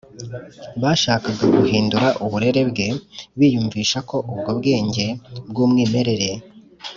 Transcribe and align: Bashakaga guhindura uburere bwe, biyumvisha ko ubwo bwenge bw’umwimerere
Bashakaga 0.81 1.45
guhindura 1.57 2.07
uburere 2.25 2.61
bwe, 2.69 2.87
biyumvisha 3.37 3.97
ko 4.09 4.17
ubwo 4.31 4.49
bwenge 4.59 5.05
bw’umwimerere 5.49 6.29